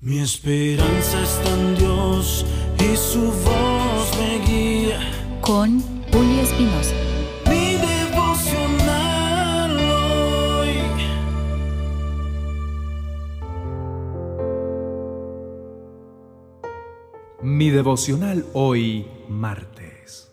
Mi 0.00 0.20
esperanza 0.20 1.20
está 1.24 1.54
en 1.54 1.74
Dios 1.74 2.46
y 2.78 2.96
su 2.96 3.32
voz 3.32 4.16
me 4.16 4.38
guía. 4.46 5.00
Con 5.40 5.80
Julio 6.12 6.40
Espinosa. 6.40 6.94
Mi 7.46 7.74
devocional 7.74 9.76
hoy. 10.60 10.76
Mi 17.42 17.70
devocional 17.70 18.46
hoy, 18.52 19.04
martes. 19.28 20.30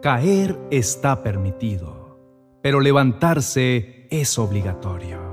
Caer 0.00 0.58
está 0.70 1.22
permitido, 1.22 2.18
pero 2.62 2.80
levantarse 2.80 4.06
es 4.10 4.38
obligatorio. 4.38 5.25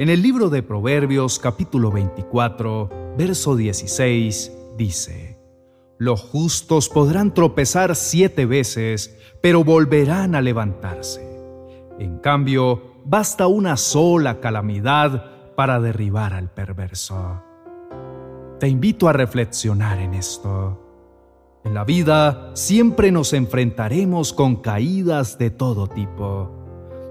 En 0.00 0.08
el 0.08 0.22
libro 0.22 0.48
de 0.48 0.62
Proverbios 0.62 1.38
capítulo 1.38 1.90
24, 1.90 2.88
verso 3.18 3.54
16, 3.54 4.50
dice, 4.78 5.38
Los 5.98 6.22
justos 6.22 6.88
podrán 6.88 7.34
tropezar 7.34 7.94
siete 7.94 8.46
veces, 8.46 9.14
pero 9.42 9.62
volverán 9.62 10.34
a 10.34 10.40
levantarse. 10.40 11.20
En 11.98 12.16
cambio, 12.16 13.02
basta 13.04 13.46
una 13.46 13.76
sola 13.76 14.40
calamidad 14.40 15.54
para 15.54 15.78
derribar 15.80 16.32
al 16.32 16.50
perverso. 16.50 17.42
Te 18.58 18.68
invito 18.68 19.06
a 19.06 19.12
reflexionar 19.12 19.98
en 19.98 20.14
esto. 20.14 20.80
En 21.62 21.74
la 21.74 21.84
vida 21.84 22.52
siempre 22.54 23.12
nos 23.12 23.34
enfrentaremos 23.34 24.32
con 24.32 24.56
caídas 24.62 25.36
de 25.36 25.50
todo 25.50 25.88
tipo 25.88 26.59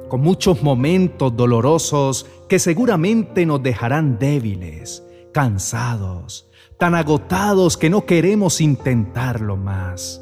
con 0.10 0.22
muchos 0.22 0.62
momentos 0.64 1.38
dolorosos 1.38 2.26
que 2.50 2.60
seguramente 2.60 3.46
nos 3.46 3.64
dejarán 3.64 4.20
débiles, 4.20 5.04
cansados, 5.32 6.50
tan 6.78 6.96
agotados 6.96 7.78
que 7.78 7.90
no 7.90 8.06
queremos 8.06 8.60
intentarlo 8.60 9.56
más. 9.56 10.22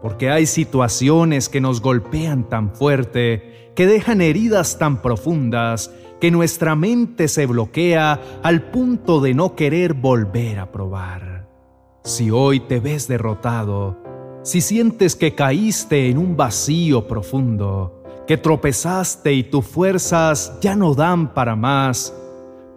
Porque 0.00 0.30
hay 0.30 0.46
situaciones 0.46 1.48
que 1.48 1.60
nos 1.60 1.80
golpean 1.80 2.48
tan 2.48 2.74
fuerte, 2.74 3.72
que 3.74 3.86
dejan 3.86 4.20
heridas 4.20 4.78
tan 4.78 5.02
profundas, 5.02 5.90
que 6.20 6.30
nuestra 6.30 6.76
mente 6.76 7.26
se 7.26 7.46
bloquea 7.46 8.20
al 8.42 8.70
punto 8.70 9.20
de 9.20 9.34
no 9.34 9.56
querer 9.56 9.94
volver 9.94 10.60
a 10.60 10.70
probar. 10.70 11.48
Si 12.04 12.30
hoy 12.30 12.60
te 12.60 12.80
ves 12.80 13.08
derrotado, 13.08 13.98
si 14.42 14.60
sientes 14.60 15.16
que 15.16 15.34
caíste 15.34 16.10
en 16.10 16.18
un 16.18 16.36
vacío 16.36 17.08
profundo, 17.08 18.03
que 18.26 18.36
tropezaste 18.36 19.32
y 19.32 19.42
tus 19.44 19.66
fuerzas 19.66 20.58
ya 20.60 20.76
no 20.76 20.94
dan 20.94 21.34
para 21.34 21.56
más, 21.56 22.14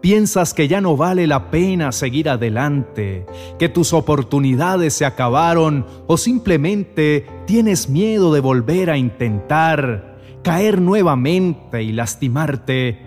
piensas 0.01 0.53
que 0.53 0.67
ya 0.67 0.81
no 0.81 0.97
vale 0.97 1.27
la 1.27 1.49
pena 1.49 1.91
seguir 1.91 2.29
adelante, 2.29 3.25
que 3.57 3.69
tus 3.69 3.93
oportunidades 3.93 4.93
se 4.93 5.05
acabaron 5.05 5.85
o 6.07 6.17
simplemente 6.17 7.25
tienes 7.45 7.89
miedo 7.89 8.33
de 8.33 8.39
volver 8.39 8.89
a 8.89 8.97
intentar, 8.97 10.17
caer 10.43 10.81
nuevamente 10.81 11.83
y 11.83 11.91
lastimarte, 11.91 12.99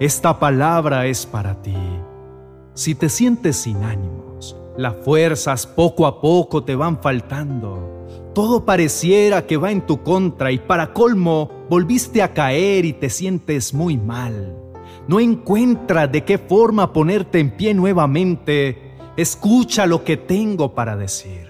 esta 0.00 0.38
palabra 0.38 1.06
es 1.06 1.26
para 1.26 1.62
ti. 1.62 1.76
Si 2.74 2.96
te 2.96 3.08
sientes 3.08 3.56
sin 3.56 3.82
ánimos, 3.84 4.56
las 4.76 4.96
fuerzas 5.04 5.66
poco 5.66 6.06
a 6.06 6.20
poco 6.20 6.64
te 6.64 6.74
van 6.74 7.00
faltando, 7.00 7.93
todo 8.34 8.64
pareciera 8.64 9.46
que 9.46 9.56
va 9.56 9.70
en 9.70 9.86
tu 9.86 10.02
contra 10.02 10.50
y 10.50 10.58
para 10.58 10.92
colmo 10.92 11.66
volviste 11.70 12.20
a 12.20 12.34
caer 12.34 12.84
y 12.84 12.92
te 12.92 13.08
sientes 13.08 13.72
muy 13.72 13.96
mal. 13.96 14.58
No 15.06 15.20
encuentras 15.20 16.10
de 16.10 16.24
qué 16.24 16.38
forma 16.38 16.92
ponerte 16.92 17.38
en 17.38 17.52
pie 17.52 17.74
nuevamente. 17.74 18.96
Escucha 19.16 19.86
lo 19.86 20.02
que 20.02 20.16
tengo 20.16 20.74
para 20.74 20.96
decir. 20.96 21.48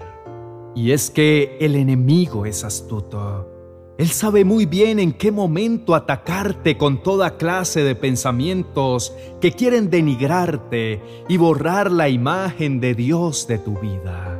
Y 0.75 0.91
es 0.91 1.09
que 1.09 1.57
el 1.59 1.75
enemigo 1.75 2.45
es 2.45 2.63
astuto. 2.63 3.49
Él 3.97 4.09
sabe 4.09 4.43
muy 4.43 4.65
bien 4.65 4.99
en 4.99 5.13
qué 5.13 5.31
momento 5.31 5.95
atacarte 5.95 6.77
con 6.77 7.01
toda 7.01 7.37
clase 7.37 7.81
de 7.81 7.95
pensamientos 7.95 9.15
que 9.39 9.53
quieren 9.53 9.89
denigrarte 9.89 11.01
y 11.29 11.37
borrar 11.37 11.89
la 11.89 12.09
imagen 12.09 12.81
de 12.81 12.93
Dios 12.93 13.47
de 13.47 13.57
tu 13.57 13.79
vida. 13.79 14.34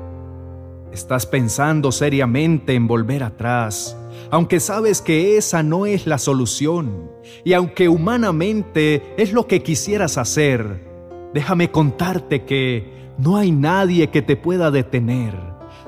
Estás 0.95 1.25
pensando 1.25 1.91
seriamente 1.91 2.73
en 2.73 2.87
volver 2.87 3.21
atrás, 3.23 3.97
aunque 4.31 4.61
sabes 4.61 5.01
que 5.01 5.35
esa 5.35 5.61
no 5.61 5.85
es 5.85 6.07
la 6.07 6.17
solución, 6.17 7.11
y 7.43 7.51
aunque 7.51 7.89
humanamente 7.89 9.03
es 9.17 9.33
lo 9.33 9.45
que 9.45 9.61
quisieras 9.61 10.17
hacer, 10.17 10.87
déjame 11.33 11.69
contarte 11.69 12.45
que 12.45 12.93
no 13.17 13.35
hay 13.35 13.51
nadie 13.51 14.09
que 14.09 14.21
te 14.21 14.37
pueda 14.37 14.71
detener 14.71 15.35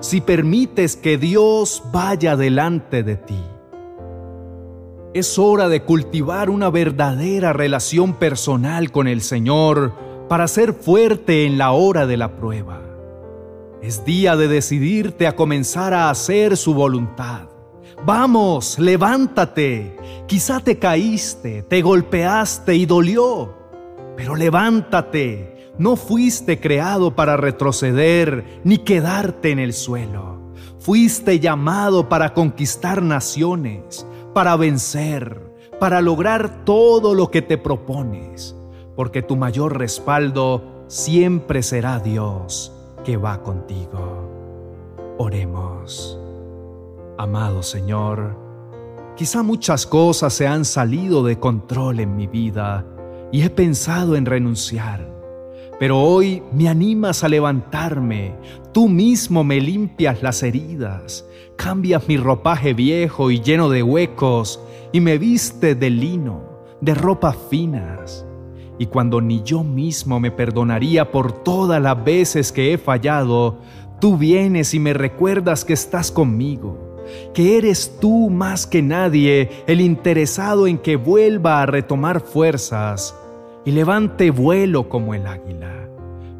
si 0.01 0.19
permites 0.19 0.97
que 0.97 1.17
Dios 1.17 1.83
vaya 1.93 2.35
delante 2.35 3.01
de 3.01 3.15
ti. 3.15 3.41
Es 5.13 5.39
hora 5.39 5.69
de 5.69 5.83
cultivar 5.83 6.49
una 6.49 6.69
verdadera 6.69 7.53
relación 7.53 8.13
personal 8.15 8.91
con 8.91 9.07
el 9.07 9.21
Señor 9.21 9.93
para 10.27 10.49
ser 10.49 10.73
fuerte 10.73 11.45
en 11.45 11.57
la 11.57 11.71
hora 11.71 12.05
de 12.07 12.17
la 12.17 12.35
prueba. 12.35 12.86
Es 13.81 14.03
día 14.05 14.35
de 14.35 14.47
decidirte 14.47 15.27
a 15.27 15.35
comenzar 15.35 15.93
a 15.93 16.09
hacer 16.09 16.57
su 16.57 16.73
voluntad. 16.73 17.47
Vamos, 18.03 18.79
levántate. 18.79 19.95
Quizá 20.25 20.59
te 20.59 20.79
caíste, 20.79 21.61
te 21.61 21.83
golpeaste 21.83 22.75
y 22.75 22.87
dolió. 22.87 23.55
Pero 24.15 24.35
levántate. 24.35 25.73
No 25.77 25.95
fuiste 25.95 26.59
creado 26.59 27.15
para 27.15 27.37
retroceder 27.37 28.61
ni 28.63 28.79
quedarte 28.79 29.51
en 29.51 29.59
el 29.59 29.73
suelo. 29.73 30.53
Fuiste 30.79 31.39
llamado 31.39 32.09
para 32.09 32.33
conquistar 32.33 33.03
naciones, 33.03 34.07
para 34.33 34.55
vencer, 34.55 35.53
para 35.79 36.01
lograr 36.01 36.65
todo 36.65 37.13
lo 37.13 37.29
que 37.29 37.43
te 37.43 37.59
propones, 37.59 38.55
porque 38.95 39.21
tu 39.21 39.35
mayor 39.35 39.77
respaldo 39.77 40.85
siempre 40.87 41.61
será 41.61 41.99
Dios 41.99 42.73
que 43.07 43.15
va 43.15 43.41
contigo. 43.41 45.15
Oremos. 45.17 46.19
Amado 47.17 47.63
Señor, 47.63 48.37
quizá 49.15 49.43
muchas 49.43 49.87
cosas 49.87 50.33
se 50.33 50.45
han 50.45 50.65
salido 50.65 51.23
de 51.23 51.39
control 51.39 52.01
en 52.01 52.17
mi 52.17 52.27
vida 52.27 52.85
y 53.31 53.43
he 53.43 53.49
pensado 53.49 54.17
en 54.17 54.25
renunciar. 54.25 55.09
Pero 55.79 56.01
hoy 56.01 56.43
me 56.51 56.67
animas 56.67 57.23
a 57.23 57.29
levantarme, 57.29 58.35
tú 58.73 58.89
mismo 58.89 59.45
me 59.45 59.61
limpias 59.61 60.21
las 60.21 60.43
heridas, 60.43 61.25
cambias 61.55 62.09
mi 62.09 62.17
ropaje 62.17 62.73
viejo 62.73 63.31
y 63.31 63.39
lleno 63.39 63.69
de 63.69 63.83
huecos 63.83 64.59
y 64.91 64.99
me 64.99 65.17
viste 65.17 65.75
de 65.75 65.89
lino, 65.89 66.41
de 66.81 66.93
ropas 66.93 67.37
finas 67.49 68.26
y 68.79 68.87
cuando 68.87 69.21
ni 69.21 69.41
yo 69.43 69.63
mismo 69.63 70.19
me 70.19 70.31
perdonaría 70.31 71.11
por 71.11 71.31
todas 71.31 71.81
las 71.81 72.03
veces 72.03 72.51
que 72.51 72.73
he 72.73 72.77
fallado, 72.77 73.57
tú 73.99 74.17
vienes 74.17 74.73
y 74.73 74.79
me 74.79 74.93
recuerdas 74.93 75.65
que 75.65 75.73
estás 75.73 76.11
conmigo, 76.11 77.03
que 77.33 77.57
eres 77.57 77.97
tú 77.99 78.29
más 78.29 78.67
que 78.67 78.81
nadie 78.81 79.49
el 79.67 79.81
interesado 79.81 80.67
en 80.67 80.77
que 80.77 80.95
vuelva 80.95 81.61
a 81.61 81.65
retomar 81.65 82.21
fuerzas 82.21 83.15
y 83.65 83.71
levante 83.71 84.31
vuelo 84.31 84.89
como 84.89 85.13
el 85.13 85.25
águila, 85.25 85.89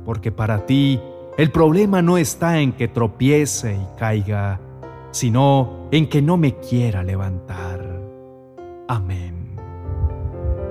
porque 0.05 0.31
para 0.31 0.65
ti 0.65 0.99
el 1.37 1.51
problema 1.51 2.01
no 2.01 2.17
está 2.17 2.59
en 2.59 2.71
que 2.71 2.87
tropiece 2.87 3.75
y 3.75 3.99
caiga, 3.99 4.59
sino 5.11 5.87
en 5.91 6.07
que 6.07 6.21
no 6.21 6.37
me 6.37 6.55
quiera 6.55 7.03
levantar. 7.03 7.99
Amén. 8.87 9.47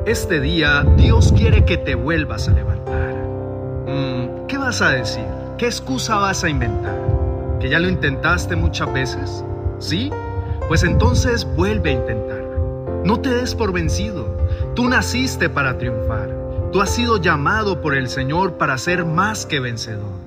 Este 0.06 0.38
día 0.38 0.84
Dios 0.96 1.32
quiere 1.36 1.64
que 1.64 1.78
te 1.78 1.96
vuelvas 1.96 2.46
a 2.46 2.52
levantar. 2.52 3.12
Mm, 3.88 4.46
¿Qué 4.46 4.56
vas 4.56 4.80
a 4.80 4.90
decir? 4.90 5.24
¿Qué 5.58 5.66
excusa 5.66 6.14
vas 6.14 6.44
a 6.44 6.48
inventar? 6.48 6.96
¿Que 7.58 7.68
ya 7.68 7.80
lo 7.80 7.88
intentaste 7.88 8.54
muchas 8.54 8.92
veces? 8.92 9.44
¿Sí? 9.80 10.12
Pues 10.68 10.84
entonces 10.84 11.44
vuelve 11.56 11.90
a 11.90 11.94
intentarlo. 11.94 13.02
No 13.04 13.18
te 13.18 13.30
des 13.30 13.56
por 13.56 13.72
vencido. 13.72 14.38
Tú 14.76 14.88
naciste 14.88 15.48
para 15.48 15.76
triunfar. 15.76 16.30
Tú 16.70 16.80
has 16.80 16.90
sido 16.90 17.20
llamado 17.20 17.80
por 17.80 17.96
el 17.96 18.08
Señor 18.08 18.58
para 18.58 18.78
ser 18.78 19.04
más 19.04 19.44
que 19.44 19.58
vencedor. 19.58 20.20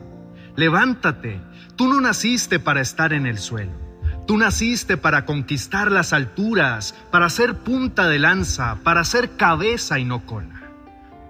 Levántate. 0.57 1.39
Tú 1.77 1.87
no 1.87 2.01
naciste 2.01 2.59
para 2.59 2.81
estar 2.81 3.13
en 3.13 3.25
el 3.25 3.37
suelo. 3.37 3.88
Tú 4.29 4.37
naciste 4.37 4.95
para 4.95 5.25
conquistar 5.25 5.91
las 5.91 6.13
alturas, 6.13 6.93
para 7.09 7.31
ser 7.31 7.55
punta 7.55 8.07
de 8.07 8.19
lanza, 8.19 8.77
para 8.83 9.03
ser 9.03 9.31
cabeza 9.37 9.97
y 9.97 10.05
no 10.05 10.23
cola. 10.27 10.69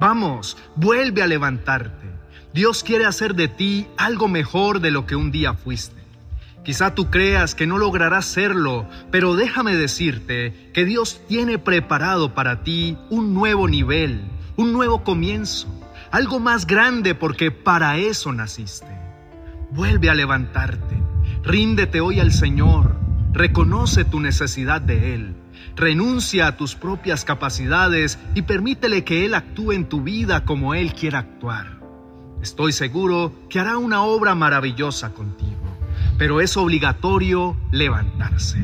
Vamos, 0.01 0.57
vuelve 0.75 1.23
a 1.23 1.27
levantarte. 1.27 2.09
Dios 2.53 2.83
quiere 2.83 3.05
hacer 3.05 3.35
de 3.35 3.47
ti 3.47 3.87
algo 3.97 4.27
mejor 4.27 4.81
de 4.81 4.91
lo 4.91 5.05
que 5.05 5.15
un 5.15 5.31
día 5.31 5.53
fuiste. 5.53 6.03
Quizá 6.65 6.93
tú 6.93 7.09
creas 7.09 7.55
que 7.55 7.65
no 7.65 7.77
lograrás 7.77 8.25
serlo, 8.25 8.85
pero 9.11 9.37
déjame 9.37 9.77
decirte 9.77 10.69
que 10.73 10.83
Dios 10.83 11.21
tiene 11.29 11.57
preparado 11.57 12.33
para 12.33 12.65
ti 12.65 12.97
un 13.09 13.33
nuevo 13.33 13.69
nivel, 13.69 14.25
un 14.57 14.73
nuevo 14.73 15.05
comienzo. 15.05 15.69
algo 16.11 16.41
más 16.41 16.67
grande 16.67 17.15
porque 17.15 17.49
para 17.49 17.95
eso 17.95 18.33
naciste. 18.33 18.91
Vuelve 19.71 20.09
a 20.09 20.15
levantarte, 20.15 20.98
ríndete 21.49 21.99
hoy 21.99 22.19
al 22.19 22.31
Señor, 22.31 22.95
reconoce 23.33 24.05
tu 24.05 24.19
necesidad 24.19 24.81
de 24.81 25.15
Él, 25.15 25.35
renuncia 25.75 26.45
a 26.45 26.55
tus 26.55 26.75
propias 26.75 27.25
capacidades 27.25 28.19
y 28.35 28.43
permítele 28.43 29.03
que 29.03 29.25
Él 29.25 29.33
actúe 29.33 29.71
en 29.71 29.89
tu 29.89 30.03
vida 30.03 30.45
como 30.45 30.75
Él 30.75 30.93
quiera 30.93 31.17
actuar. 31.17 31.79
Estoy 32.39 32.71
seguro 32.71 33.33
que 33.49 33.59
hará 33.59 33.79
una 33.79 34.03
obra 34.03 34.35
maravillosa 34.35 35.11
contigo, 35.11 35.75
pero 36.19 36.39
es 36.39 36.55
obligatorio 36.55 37.57
levantarse. 37.71 38.59